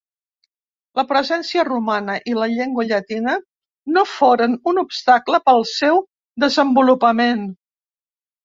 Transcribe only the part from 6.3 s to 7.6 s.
desenvolupament.